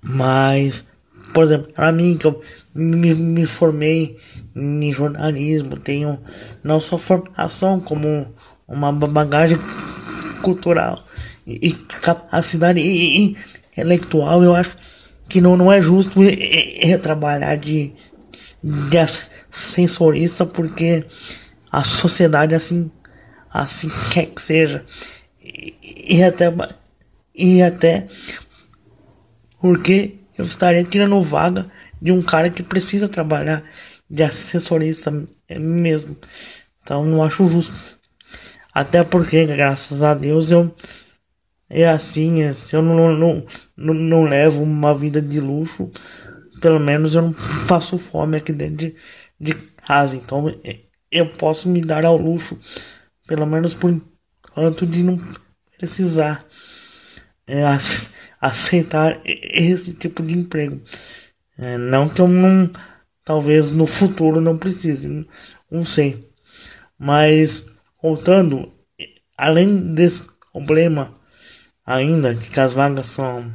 [0.00, 0.84] Mas,
[1.32, 2.40] por exemplo, para mim que eu
[2.74, 4.18] me, me formei
[4.54, 6.18] em jornalismo, tenho
[6.62, 8.34] não só formação como
[8.66, 9.58] uma bagagem
[10.42, 11.04] cultural
[11.46, 13.36] e, e capacidade e, e,
[13.72, 14.76] intelectual, eu acho
[15.28, 17.92] que não, não é justo eu, trabalhar de,
[18.62, 18.98] de
[19.50, 21.04] sensorista porque
[21.70, 22.90] a sociedade assim
[23.50, 24.84] assim quer que seja
[26.08, 26.52] e, até
[27.34, 28.06] e até
[29.60, 33.62] porque eu estaria tirando vaga de um cara que precisa trabalhar
[34.08, 35.12] de assessorista
[35.50, 36.16] mesmo
[36.82, 37.98] então não acho justo
[38.72, 40.74] até porque graças a Deus eu
[41.70, 45.90] é assim, é, se eu não, não, não, não levo uma vida de luxo,
[46.60, 47.34] pelo menos eu não
[47.68, 48.96] passo fome aqui dentro de,
[49.38, 50.16] de casa.
[50.16, 50.46] Então
[51.10, 52.58] eu posso me dar ao luxo,
[53.26, 55.20] pelo menos por enquanto, de não
[55.78, 56.44] precisar
[57.46, 57.62] é,
[58.40, 60.82] aceitar esse tipo de emprego.
[61.56, 62.70] É, não que eu não,
[63.24, 65.26] talvez no futuro não precise,
[65.70, 66.28] não sei.
[66.98, 67.64] Mas
[68.02, 68.72] voltando,
[69.36, 71.14] além desse problema
[71.88, 73.50] ainda que as vagas são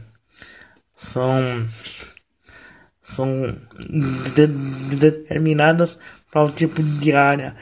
[0.96, 1.68] são
[3.02, 3.58] são
[4.36, 6.00] de, de, determinadas
[6.32, 7.56] para o tipo de área,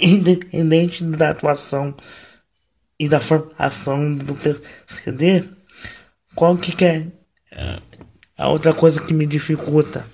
[0.00, 1.94] independente da atuação
[3.00, 5.44] e da formação do PCD,
[6.34, 7.06] qual que é
[8.36, 10.04] a outra coisa que me dificulta?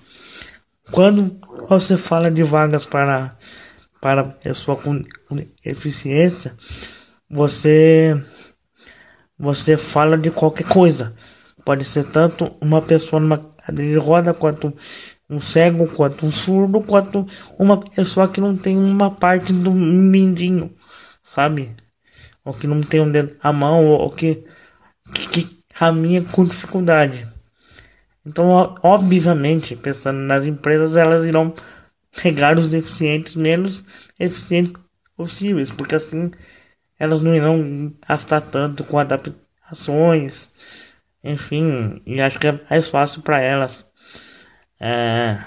[0.93, 1.37] Quando
[1.69, 3.37] você fala de vagas para
[4.01, 5.03] para pessoa com
[5.65, 6.55] eficiência,
[7.29, 8.17] você
[9.37, 11.13] você fala de qualquer coisa.
[11.65, 14.73] Pode ser tanto uma pessoa numa cadeira de roda, quanto
[15.29, 17.27] um cego, quanto um surdo, quanto
[17.59, 20.73] uma pessoa que não tem uma parte do mindinho,
[21.21, 21.75] sabe?
[22.47, 24.43] Ou que não tem um dedo a mão, ou que,
[25.13, 27.27] que, que caminha com dificuldade.
[28.25, 31.53] Então, obviamente, pensando nas empresas, elas irão
[32.23, 33.85] pegar os deficientes menos
[34.19, 34.73] eficientes
[35.17, 36.31] possíveis, porque assim
[36.99, 40.51] elas não irão gastar tanto com adaptações,
[41.23, 43.85] enfim, e acho que é mais fácil para elas
[44.81, 45.45] é,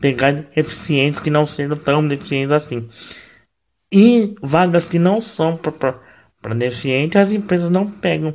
[0.00, 2.88] pegar deficientes que não sejam tão deficientes assim.
[3.96, 8.34] E vagas que não são para deficiente, as empresas não pegam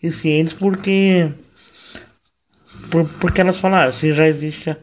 [0.00, 1.32] eficientes porque
[2.88, 4.76] por, porque elas falaram, ah, se já existe a,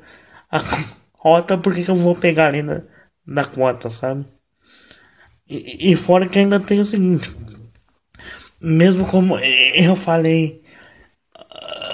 [0.52, 2.82] a cota, por que, que eu vou pegar ali da,
[3.26, 4.26] da cota, sabe?
[5.48, 7.34] E, e fora que ainda tem o seguinte,
[8.60, 10.62] mesmo como eu falei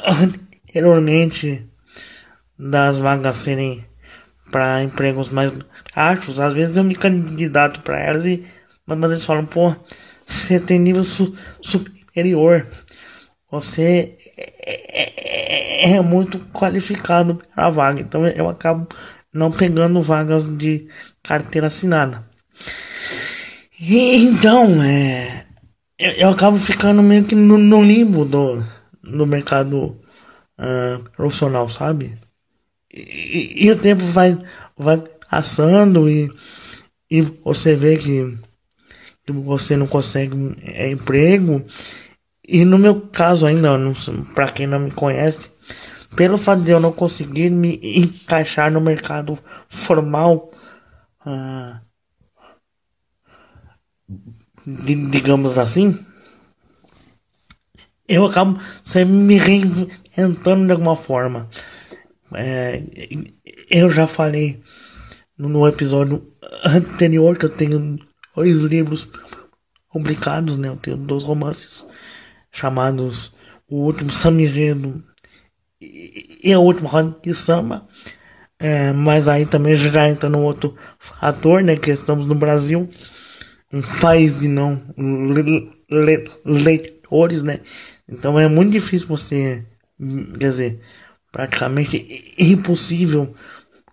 [0.03, 1.63] anteriormente
[2.57, 3.88] das vagas serem
[4.51, 5.51] para empregos mais
[5.95, 8.43] baixos, às vezes eu me candidato para elas e
[8.85, 9.75] mas eles falam, pô,
[10.25, 12.65] você tem nível su superior,
[13.51, 18.87] você é, é, é muito qualificado para a vaga, então eu acabo
[19.33, 20.87] não pegando vagas de
[21.23, 22.27] carteira assinada.
[23.81, 25.45] Então, é,
[25.97, 28.63] eu, eu acabo ficando meio que no, no limbo do,
[29.03, 30.01] do mercado
[30.57, 32.17] uh, profissional, sabe?
[32.93, 34.37] E, e, o tempo vai,
[34.77, 34.97] vai
[35.29, 36.31] passando e,
[37.09, 38.37] e você vê que,
[39.25, 41.63] que você não consegue é, emprego.
[42.47, 43.77] E no meu caso ainda,
[44.33, 45.51] para quem não me conhece,
[46.15, 50.51] pelo fato de eu não conseguir me encaixar no mercado formal,
[51.25, 51.79] uh,
[54.65, 56.03] digamos assim,
[58.07, 61.47] eu acabo sempre me reinventando de alguma forma.
[62.33, 62.81] É,
[63.69, 64.61] eu já falei
[65.37, 66.31] no, episódio
[66.65, 67.97] anterior que eu tenho
[68.35, 69.07] dois livros
[69.91, 70.67] publicados, né?
[70.69, 71.85] Eu tenho dois romances
[72.51, 73.31] chamados
[73.69, 75.03] O Último Samireno
[75.81, 77.87] e A Última Roda de Samba.
[78.61, 81.75] É, mas aí também já entra no outro fator, né?
[81.77, 82.87] Que estamos no Brasil
[83.71, 84.81] um país de não
[86.43, 87.59] leitores, né?
[88.07, 89.63] Então é muito difícil você,
[90.39, 90.81] quer dizer,
[91.31, 92.05] praticamente
[92.37, 93.35] impossível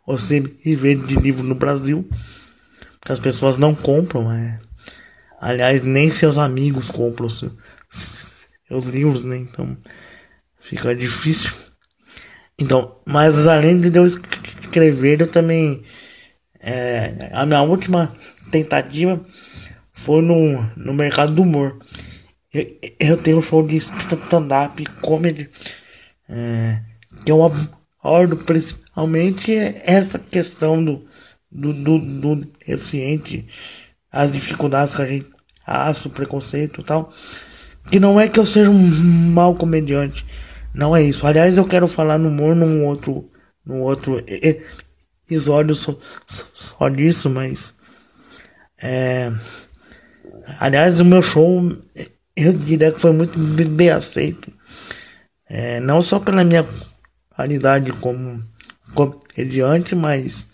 [0.06, 2.08] você viver de livro no Brasil,
[3.00, 4.58] porque as pessoas não compram, é.
[5.40, 7.52] Aliás, nem seus amigos compram seus,
[8.68, 9.36] seus livros, né?
[9.36, 9.76] Então
[10.58, 11.52] fica difícil.
[12.58, 15.82] Então, mas além de eu escrever, eu também
[16.60, 18.12] é, a minha última
[18.50, 19.24] tentativa
[19.92, 21.78] foi no, no mercado do humor.
[22.52, 22.66] Eu,
[22.98, 25.50] eu tenho um show de stand-up comedy
[26.28, 26.80] é,
[27.26, 29.52] que eu abordo principalmente
[29.84, 31.04] essa questão do,
[31.50, 32.36] do, do, do
[32.66, 33.46] deficiente,
[34.10, 35.26] as dificuldades que a gente
[35.66, 37.12] passa, o preconceito e tal.
[37.90, 38.78] Que não é que eu seja um
[39.32, 40.24] mau comediante,
[40.72, 41.26] não é isso.
[41.26, 43.28] Aliás, eu quero falar no humor num outro,
[43.64, 44.24] num outro
[45.26, 45.94] episódio só,
[46.26, 47.74] só disso, mas
[48.82, 49.32] é,
[50.60, 51.72] Aliás, o meu show,
[52.36, 54.52] eu diria que foi muito bem aceito.
[55.48, 56.64] É, não só pela minha
[57.36, 58.42] qualidade como
[58.94, 60.48] comediante, mas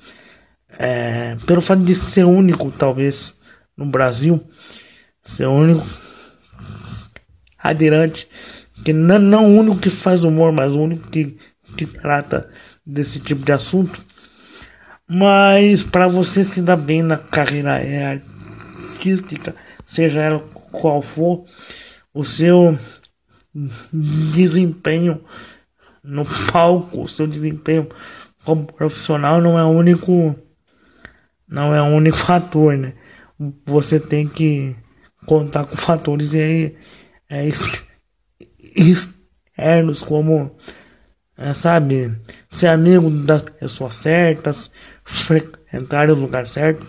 [0.81, 3.39] é, pelo fato de ser único, talvez,
[3.77, 4.45] no Brasil,
[5.23, 5.87] ser único
[7.57, 8.29] aderente,
[8.85, 11.37] que não, não o único que faz humor, mas o único que,
[11.77, 12.51] que trata
[12.85, 14.05] desse tipo de assunto.
[15.09, 17.81] Mas para você se dar bem na carreira
[18.11, 19.55] artística,
[19.87, 20.41] seja ela
[20.73, 21.45] qual for,
[22.13, 22.77] o seu
[23.93, 25.23] desempenho
[26.03, 27.89] no palco, o seu desempenho
[28.45, 30.37] como profissional não é o único
[31.47, 32.95] não é o único fator, né?
[33.67, 34.75] Você tem que
[35.27, 36.77] contar com fatores aí
[37.29, 37.49] é,
[38.77, 40.57] externos como
[41.37, 42.15] é, sabe,
[42.51, 44.71] ser amigo das pessoas certas,
[45.05, 46.87] frequentar o lugar certo,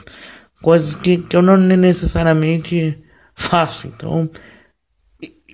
[0.62, 3.02] coisas que, que eu não necessariamente
[3.34, 3.88] faço.
[3.88, 4.30] Então,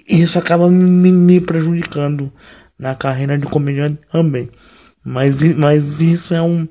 [0.08, 2.34] isso acaba me, me prejudicando
[2.80, 4.50] na carreira de comediante também.
[5.04, 6.68] Mas, mas isso é um,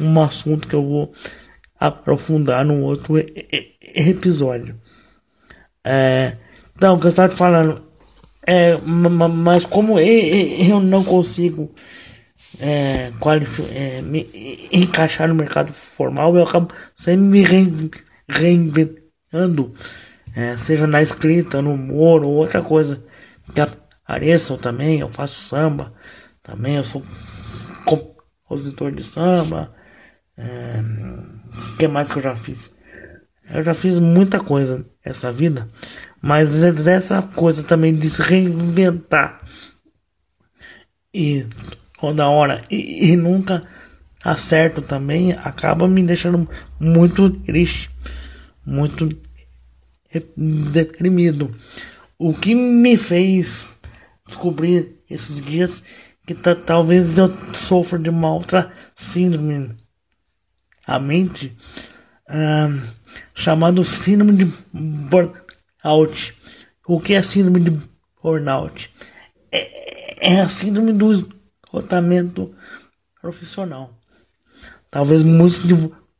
[0.00, 1.12] um assunto que eu vou
[1.78, 3.14] aprofundar num outro
[3.94, 4.76] episódio.
[5.84, 6.36] É,
[6.76, 7.82] então, o que eu estava falando,
[8.46, 11.72] é, mas como eu não consigo
[12.60, 13.10] é,
[13.74, 14.28] é, me
[14.72, 17.90] encaixar no mercado formal, eu acabo sempre me
[18.28, 19.72] reinventando,
[20.34, 23.02] é, seja na escrita, no humor ou outra coisa
[23.54, 23.60] que
[24.12, 25.00] apareça também.
[25.00, 25.92] Eu faço samba
[26.42, 27.02] também, eu sou
[27.86, 29.74] compositor de samba.
[30.36, 30.84] O é,
[31.78, 32.74] que mais que eu já fiz?
[33.50, 35.68] Eu já fiz muita coisa essa vida,
[36.20, 39.40] mas é dessa coisa também de se reinventar
[41.12, 41.46] e
[42.00, 43.62] toda hora e, e nunca
[44.24, 46.48] acerto também acaba me deixando
[46.78, 47.90] muito triste,
[48.64, 49.08] muito
[50.36, 51.54] deprimido.
[52.16, 53.66] O que me fez
[54.32, 55.82] descobrir esses dias
[56.26, 59.74] que talvez eu sofra de uma outra síndrome
[60.86, 61.56] a mente
[62.28, 62.92] uh,
[63.34, 66.34] chamado síndrome de burnout.
[66.86, 67.80] O que é síndrome de
[68.22, 68.90] burnout?
[69.50, 72.54] É, é a síndrome do esgotamento
[73.20, 73.98] profissional.
[74.90, 75.74] Talvez muitos de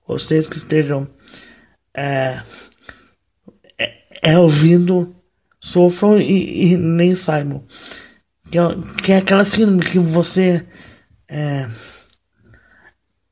[0.07, 1.09] vocês que estejam
[1.95, 2.41] é,
[3.79, 5.15] é, é ouvindo
[5.63, 7.65] sofram e, e, nem saibam.
[8.53, 8.63] Que é,
[9.03, 10.63] que é aquela síndrome que você
[11.29, 11.67] é,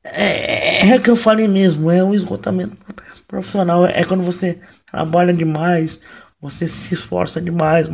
[0.03, 2.75] é, é o que eu falei mesmo, é um esgotamento
[3.27, 3.85] profissional.
[3.85, 4.59] É quando você
[4.91, 6.01] trabalha demais,
[6.41, 7.87] você se esforça demais,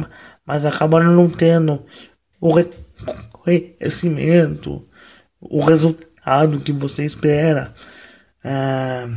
[0.46, 1.86] mas acaba não tendo
[2.40, 4.88] o reconhecimento,
[5.42, 7.74] o resultado que você espera.
[8.44, 9.10] É,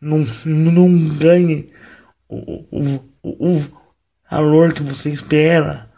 [0.00, 1.68] não, não ganhe
[2.26, 3.62] o, o, o
[4.30, 5.89] valor que você espera.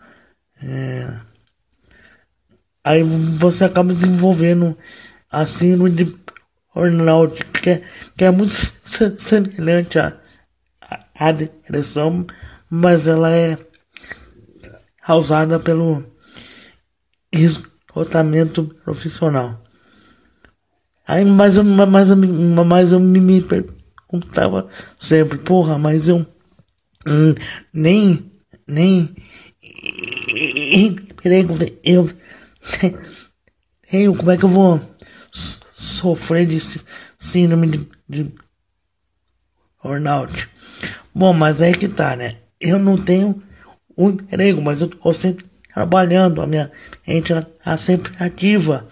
[0.65, 1.21] É,
[2.85, 4.77] aí você acaba desenvolvendo
[5.31, 6.17] a síndrome de
[6.75, 7.83] burnout, que é,
[8.17, 8.53] que é muito
[9.19, 10.17] semelhante à,
[11.15, 12.27] à depressão,
[12.71, 13.59] mas ela é
[15.05, 16.05] causada pelo
[17.33, 19.63] esgotamento profissional.
[21.07, 22.09] Aí, mas, mas,
[22.67, 26.25] mas eu me, me perguntava sempre, porra, mas eu
[27.07, 27.35] hum,
[27.73, 28.33] nem,
[28.67, 29.15] nem
[30.43, 32.11] emprego eu
[33.87, 34.81] tenho, como é que eu vou
[35.73, 36.59] sofrer de
[37.19, 38.33] síndrome de, de
[39.83, 40.49] burnout.
[41.15, 42.37] Bom, mas aí que tá, né?
[42.61, 43.43] Eu não tenho
[43.97, 46.71] um emprego, mas eu tô sempre trabalhando, a minha
[47.07, 47.33] mente
[47.63, 48.87] tá sempre ativa.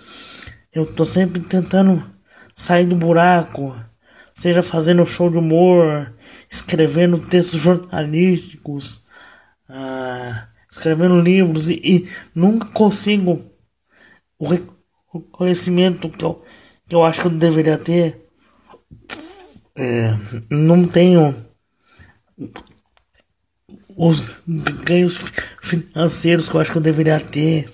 [0.73, 2.05] Eu tô sempre tentando
[2.55, 3.75] sair do buraco,
[4.35, 6.13] seja fazendo show de humor,
[6.51, 9.05] escrevendo textos jornalísticos,
[9.69, 13.45] ah, escrevendo livros e, e nunca consigo
[14.39, 16.43] o reconhecimento que eu
[16.89, 18.27] que eu acho que eu deveria ter.
[19.79, 20.17] É,
[20.51, 21.33] não tenho
[23.97, 24.21] os
[24.85, 25.23] ganhos
[25.63, 27.71] financeiros que eu acho que eu deveria ter.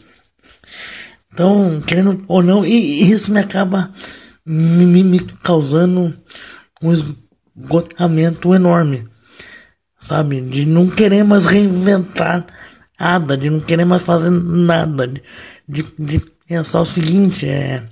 [1.33, 3.91] Então, querendo ou não, e isso me acaba
[4.45, 6.15] me, me causando
[6.83, 9.09] um esgotamento enorme,
[9.99, 10.43] sabe?
[10.43, 12.45] De não querer mais reinventar
[12.99, 15.23] nada, de não querer mais fazer nada, de,
[15.69, 17.87] de, de pensar o seguinte, é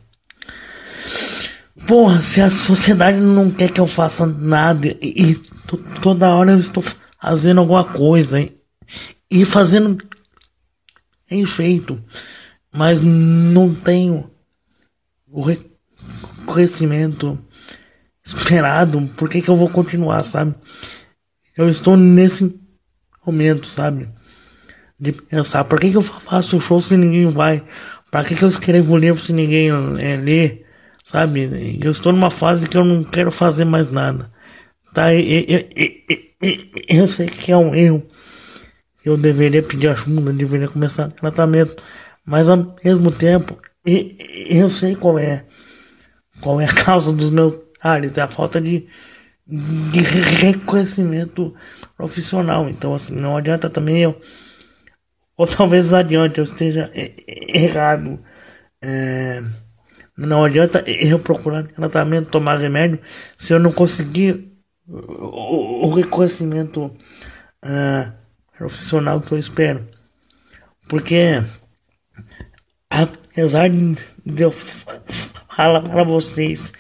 [1.87, 5.35] Porra, se a sociedade não quer que eu faça nada e, e
[6.01, 6.83] toda hora eu estou
[7.21, 8.57] fazendo alguma coisa hein?
[9.31, 9.99] e fazendo
[11.29, 12.03] bem feito,
[12.73, 14.31] mas não tenho
[15.27, 17.39] o reconhecimento
[18.25, 20.55] esperado, por que, que eu vou continuar, sabe?
[21.57, 22.55] Eu estou nesse
[23.27, 24.09] momento, sabe?
[25.05, 27.63] De pensar, por que, que eu faço show se ninguém vai?
[28.11, 30.63] Para que, que eu escrevo livro se ninguém é, lê?
[31.05, 31.79] Sabe?
[31.83, 34.31] Eu estou numa fase que eu não quero fazer mais nada.
[34.95, 35.13] Tá?
[35.13, 35.61] Eu,
[36.41, 36.49] eu,
[36.89, 38.03] eu, sei que é um erro.
[39.05, 41.77] Eu deveria pedir ajuda, deveria começar tratamento.
[42.25, 45.45] Mas ao mesmo tempo, eu sei qual é.
[46.41, 48.17] Qual é a causa dos meus áreas.
[48.17, 48.87] É a falta de,
[49.47, 51.55] de reconhecimento
[51.95, 52.71] profissional.
[52.71, 54.19] Então, assim, não adianta também eu.
[55.37, 56.91] Ou talvez adiante eu esteja
[57.53, 58.21] errado.
[58.83, 59.43] É,
[60.17, 63.01] não adianta eu procurar tratamento, tomar remédio,
[63.37, 64.53] se eu não conseguir
[64.87, 66.87] o, reconhecimento
[67.65, 68.13] uh,
[68.57, 69.89] profissional que eu espero.
[70.89, 71.43] Porque,
[72.91, 76.73] apesar de eu falar para vocês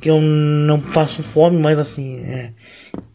[0.00, 2.52] que eu não passo fome, mas assim, é,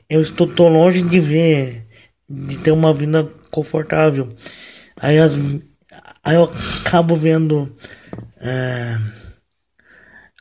[0.10, 1.88] eu estou longe de ver,
[2.30, 4.30] de ter uma vida confortável.
[4.98, 5.34] Aí, as,
[6.24, 6.52] aí eu
[6.84, 7.76] acabo vendo
[8.38, 8.98] é,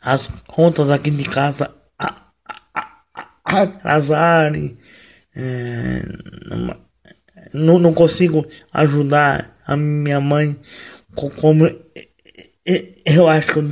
[0.00, 1.74] as contas aqui de casa
[3.44, 4.76] atrasarem.
[5.34, 6.02] É,
[7.54, 10.58] não, não consigo ajudar a minha mãe
[11.40, 11.66] como
[13.04, 13.62] eu acho que eu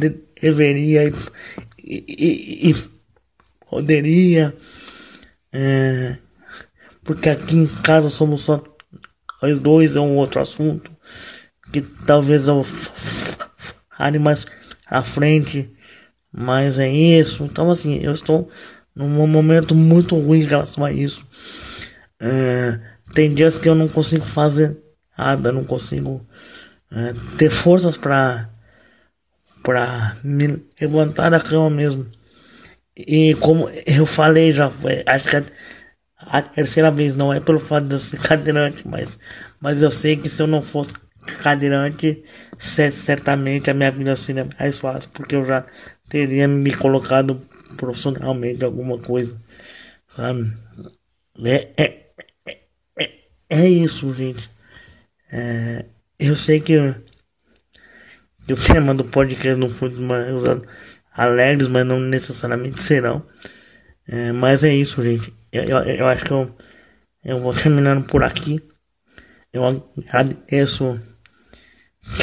[0.40, 1.14] deveria e,
[1.84, 2.74] e, e
[3.68, 4.56] poderia.
[5.52, 6.18] É,
[7.02, 8.62] porque aqui em casa somos só
[9.42, 10.90] nós dois, é um outro assunto
[11.72, 12.64] que talvez eu
[13.90, 14.46] fale mais
[14.86, 15.70] à frente,
[16.32, 17.44] mas é isso.
[17.44, 18.48] Então, assim, eu estou
[18.94, 21.26] num momento muito ruim em relação a isso.
[22.20, 22.80] É,
[23.14, 24.76] tem dias que eu não consigo fazer
[25.18, 26.24] nada, não consigo
[26.90, 28.48] é, ter forças para
[29.62, 32.06] para me levantar da cama mesmo.
[32.96, 35.42] E como eu falei já, foi, acho que
[36.26, 39.18] a, terceira vez não é pelo fato de eu ser cadeirante, mas,
[39.60, 40.94] mas eu sei que se eu não fosse
[41.42, 42.22] cadeirante,
[42.58, 45.64] certamente a minha vida seria mais fácil, porque eu já
[46.08, 47.40] teria me colocado
[47.76, 49.40] profissionalmente em alguma coisa,
[50.08, 50.52] sabe?
[51.44, 52.06] É, é,
[52.98, 53.10] é,
[53.48, 54.50] é isso, gente.
[55.32, 55.84] É,
[56.18, 56.94] eu sei que,
[58.46, 60.42] que o tema do podcast não foi mais
[61.12, 63.24] alegres, mas não necessariamente serão.
[64.08, 65.32] É, mas é isso, gente.
[65.56, 66.54] Eu, eu, eu, acho que eu,
[67.24, 68.62] eu vou terminando por aqui.
[69.52, 71.00] Eu agradeço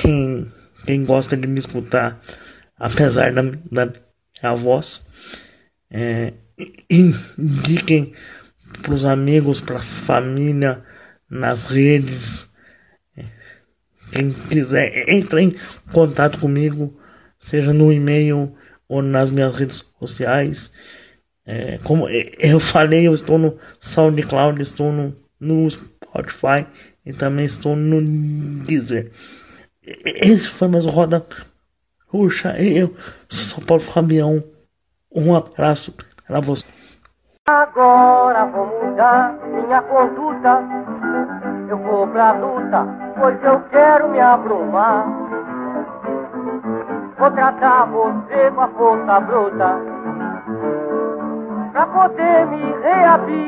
[0.01, 0.47] quem,
[0.85, 2.21] quem gosta de me escutar,
[2.77, 3.85] apesar da, da
[4.41, 5.01] minha voz.
[5.89, 6.33] É,
[6.89, 8.13] indiquem
[8.81, 10.83] para os amigos, para a família,
[11.29, 12.47] nas redes.
[14.11, 15.55] Quem quiser, entre em
[15.91, 16.95] contato comigo,
[17.39, 18.55] seja no e-mail
[18.87, 20.71] ou nas minhas redes sociais.
[21.45, 26.65] É, como eu falei, eu estou no SoundCloud, estou no, no Spotify
[27.05, 28.01] e também estou no
[28.65, 29.11] Deezer.
[29.83, 31.25] Esse foi mais Roda
[32.09, 32.95] Puxa, eu
[33.27, 34.43] sou Paulo Fabião.
[35.13, 35.91] Um abraço
[36.27, 36.63] para você.
[37.49, 40.61] Agora vou mudar minha conduta.
[41.67, 42.85] Eu vou pra luta,
[43.19, 45.07] pois eu quero me abrumar.
[47.17, 49.92] Vou tratar você com a força bruta
[51.73, 53.33] pra poder me reabrir.